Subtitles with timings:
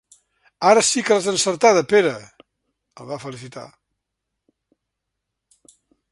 [0.67, 3.69] Ara sí que l'has encertada, Pere —el va felicitar—.